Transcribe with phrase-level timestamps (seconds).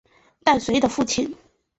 [0.43, 1.37] 戴渊的父亲。